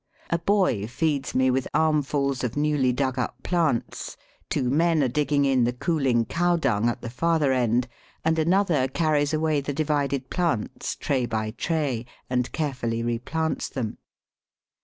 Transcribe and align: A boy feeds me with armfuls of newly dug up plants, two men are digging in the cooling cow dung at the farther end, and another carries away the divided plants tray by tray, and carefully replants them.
A 0.31 0.39
boy 0.39 0.87
feeds 0.87 1.35
me 1.35 1.51
with 1.51 1.67
armfuls 1.75 2.43
of 2.43 2.57
newly 2.57 2.91
dug 2.91 3.19
up 3.19 3.43
plants, 3.43 4.17
two 4.49 4.67
men 4.71 5.03
are 5.03 5.07
digging 5.07 5.45
in 5.45 5.63
the 5.63 5.73
cooling 5.73 6.25
cow 6.25 6.55
dung 6.55 6.89
at 6.89 7.01
the 7.03 7.09
farther 7.11 7.53
end, 7.53 7.87
and 8.25 8.39
another 8.39 8.87
carries 8.87 9.31
away 9.31 9.61
the 9.61 9.73
divided 9.73 10.31
plants 10.31 10.95
tray 10.95 11.27
by 11.27 11.51
tray, 11.51 12.07
and 12.31 12.51
carefully 12.51 13.03
replants 13.03 13.69
them. 13.71 13.99